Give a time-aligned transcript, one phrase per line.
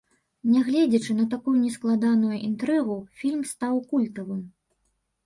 [0.51, 4.41] Нягледзячы на такую нескладаную інтрыгу, фільм стаў культавым.